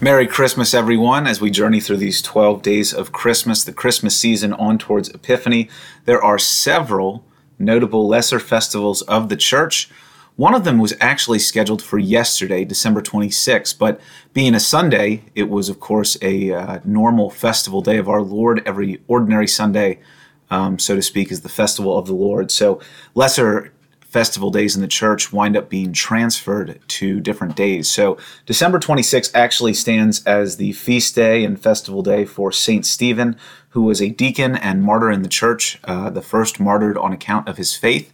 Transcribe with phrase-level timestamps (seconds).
[0.00, 4.52] Merry Christmas, everyone, as we journey through these 12 days of Christmas, the Christmas season
[4.52, 5.70] on towards Epiphany.
[6.04, 7.24] There are several
[7.58, 9.88] notable lesser festivals of the church.
[10.36, 14.00] One of them was actually scheduled for yesterday, December 26th, but
[14.32, 18.62] being a Sunday, it was, of course, a uh, normal festival day of our Lord.
[18.66, 20.00] Every ordinary Sunday,
[20.50, 22.50] um, so to speak, is the festival of the Lord.
[22.50, 22.80] So,
[23.14, 23.72] lesser
[24.14, 27.90] festival days in the church wind up being transferred to different days.
[27.90, 28.16] So
[28.46, 33.36] December 26th actually stands as the feast day and festival day for Saint Stephen,
[33.70, 37.48] who was a deacon and martyr in the church, uh, the first martyred on account
[37.48, 38.12] of his faith.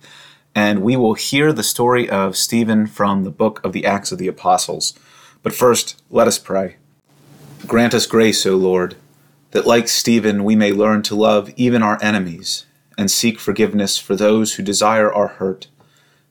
[0.54, 4.16] And we will hear the story of Stephen from the book of the Acts of
[4.16, 4.94] the Apostles.
[5.42, 6.76] But first, let us pray.
[7.66, 8.96] Grant us grace, O Lord,
[9.50, 12.64] that like Stephen we may learn to love even our enemies
[12.96, 15.66] and seek forgiveness for those who desire our hurt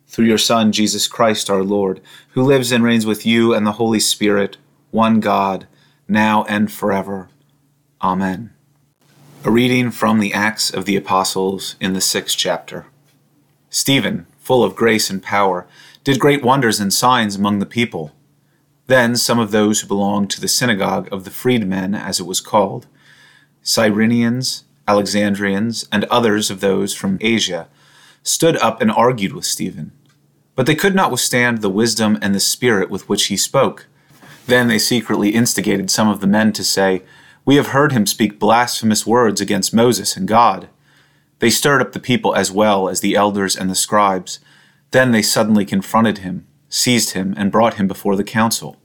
[0.10, 3.74] through your Son, Jesus Christ our Lord, who lives and reigns with you and the
[3.74, 4.58] Holy Spirit,
[4.90, 5.68] one God,
[6.08, 7.30] now and forever.
[8.02, 8.52] Amen.
[9.46, 12.88] A reading from the Acts of the Apostles in the sixth chapter.
[13.70, 15.68] Stephen, full of grace and power,
[16.04, 18.12] did great wonders and signs among the people.
[18.88, 22.42] Then some of those who belonged to the synagogue of the freedmen, as it was
[22.42, 22.88] called,
[23.64, 27.68] Cyrenians, Alexandrians, and others of those from Asia,
[28.24, 29.92] stood up and argued with Stephen.
[30.60, 33.88] But they could not withstand the wisdom and the spirit with which he spoke.
[34.46, 37.04] Then they secretly instigated some of the men to say,
[37.46, 40.68] We have heard him speak blasphemous words against Moses and God.
[41.40, 44.42] They stirred up the people as well as the elders and the scribes.
[44.92, 48.82] Then they suddenly confronted him, seized him, and brought him before the council.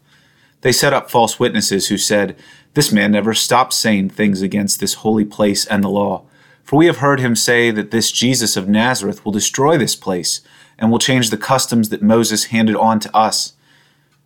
[0.61, 2.37] They set up false witnesses who said,
[2.75, 6.25] This man never stops saying things against this holy place and the law.
[6.65, 10.41] For we have heard him say that this Jesus of Nazareth will destroy this place
[10.79, 13.53] and will change the customs that Moses handed on to us.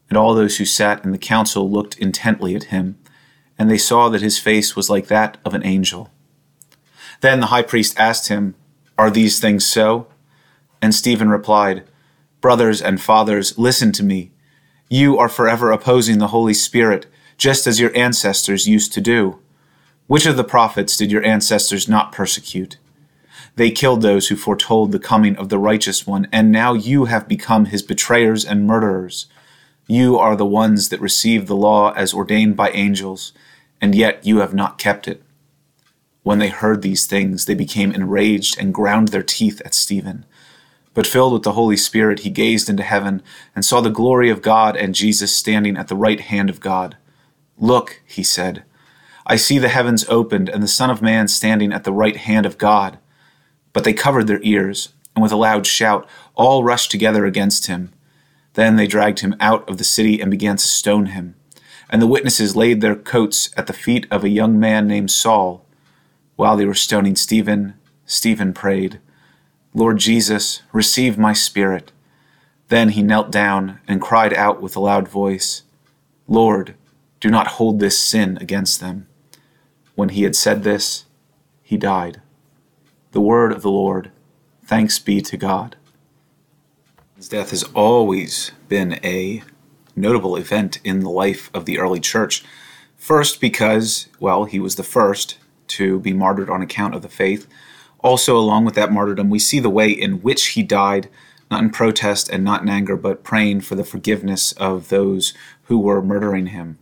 [0.09, 2.97] And all those who sat in the council looked intently at him,
[3.59, 6.11] and they saw that his face was like that of an angel.
[7.21, 8.55] Then the high priest asked him,
[8.97, 10.07] Are these things so?
[10.81, 11.85] And Stephen replied,
[12.41, 14.31] Brothers and fathers, listen to me.
[14.89, 17.07] You are forever opposing the Holy Spirit,
[17.37, 19.41] just as your ancestors used to do.
[20.09, 22.79] Which of the prophets did your ancestors not persecute?
[23.57, 27.29] They killed those who foretold the coming of the righteous one, and now you have
[27.29, 29.27] become his betrayers and murderers.
[29.87, 33.35] You are the ones that received the law as ordained by angels,
[33.83, 35.23] and yet you have not kept it.
[36.23, 40.25] When they heard these things, they became enraged and ground their teeth at Stephen.
[40.95, 43.23] But filled with the Holy Spirit, he gazed into heaven
[43.55, 46.97] and saw the glory of God and Jesus standing at the right hand of God.
[47.59, 48.65] Look, he said,
[49.31, 52.47] I see the heavens opened and the Son of Man standing at the right hand
[52.47, 52.99] of God.
[53.75, 57.93] But they covered their ears, and with a loud shout, all rushed together against him.
[58.55, 61.35] Then they dragged him out of the city and began to stone him.
[61.91, 65.67] And the witnesses laid their coats at the feet of a young man named Saul.
[66.37, 67.75] While they were stoning Stephen,
[68.07, 68.99] Stephen prayed,
[69.75, 71.93] Lord Jesus, receive my spirit.
[72.69, 75.63] Then he knelt down and cried out with a loud voice,
[76.27, 76.75] Lord,
[77.21, 79.08] do not hold this sin against them.
[79.99, 81.07] When he had said this,
[81.61, 82.21] he died.
[83.11, 84.13] The word of the Lord.
[84.65, 85.75] Thanks be to God.
[87.17, 89.43] His death has always been a
[89.97, 92.45] notable event in the life of the early church.
[92.97, 97.49] First, because, well, he was the first to be martyred on account of the faith.
[97.99, 101.09] Also, along with that martyrdom, we see the way in which he died,
[101.51, 105.77] not in protest and not in anger, but praying for the forgiveness of those who
[105.77, 106.79] were murdering him.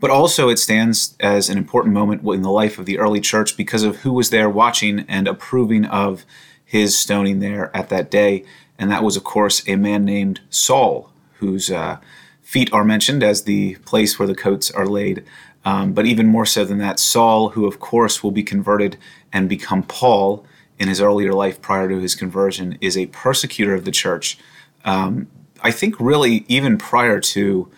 [0.00, 3.56] But also, it stands as an important moment in the life of the early church
[3.56, 6.24] because of who was there watching and approving of
[6.64, 8.44] his stoning there at that day.
[8.78, 11.98] And that was, of course, a man named Saul, whose uh,
[12.40, 15.22] feet are mentioned as the place where the coats are laid.
[15.66, 18.96] Um, but even more so than that, Saul, who, of course, will be converted
[19.32, 20.46] and become Paul
[20.78, 24.38] in his earlier life prior to his conversion, is a persecutor of the church.
[24.82, 25.28] Um,
[25.62, 27.70] I think, really, even prior to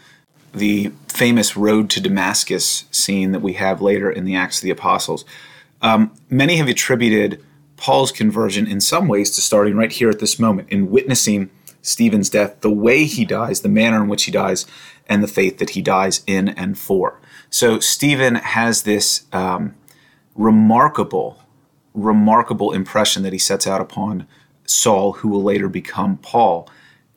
[0.53, 4.71] the famous road to Damascus scene that we have later in the Acts of the
[4.71, 5.25] Apostles.
[5.81, 7.43] Um, many have attributed
[7.77, 11.51] Paul's conversion in some ways to starting right here at this moment in witnessing
[11.81, 14.67] Stephen's death, the way he dies, the manner in which he dies,
[15.09, 17.21] and the faith that he dies in and for.
[17.51, 19.75] So Stephen has this um,
[20.37, 21.43] remarkable,
[21.93, 24.29] remarkable impression that he sets out upon
[24.65, 26.69] Saul, who will later become Paul.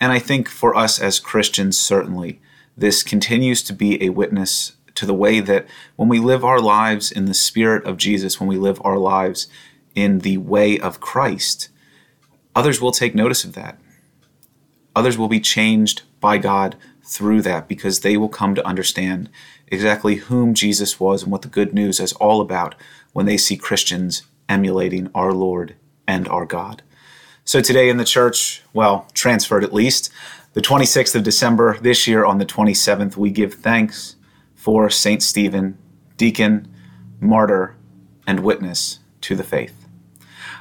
[0.02, 2.42] And I think for us as Christians, certainly,
[2.78, 7.12] this continues to be a witness to the way that when we live our lives
[7.12, 9.48] in the spirit of Jesus, when we live our lives
[9.94, 11.70] in the way of Christ,
[12.56, 13.80] others will take notice of that.
[14.96, 19.30] Others will be changed by God through that because they will come to understand
[19.68, 22.76] exactly whom Jesus was and what the good news is all about
[23.14, 25.76] when they see Christians emulating our Lord
[26.08, 26.82] and our God.
[27.48, 30.12] So today in the church, well, transferred at least,
[30.54, 34.16] the 26th of December this year on the 27th, we give thanks
[34.56, 35.22] for St.
[35.22, 35.78] Stephen,
[36.18, 36.68] deacon,
[37.20, 37.76] martyr,
[38.26, 39.86] and witness to the faith.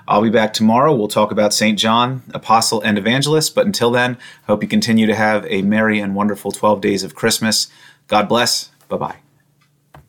[0.07, 0.95] I'll be back tomorrow.
[0.95, 1.79] We'll talk about St.
[1.79, 3.55] John, apostle and evangelist.
[3.55, 7.15] But until then, hope you continue to have a merry and wonderful 12 days of
[7.15, 7.69] Christmas.
[8.09, 8.67] God bless.
[8.89, 9.24] Bye bye.